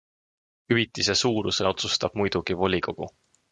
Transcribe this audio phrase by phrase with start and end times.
[0.73, 3.15] Hüvitise suuruse otsustab muidugi volikogu.